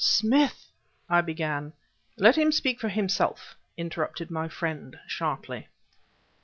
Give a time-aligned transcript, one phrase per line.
[0.03, 0.71] "Smith!"
[1.07, 1.73] I began...
[2.17, 5.67] "Let him speak for himself," interrupted my friend sharply.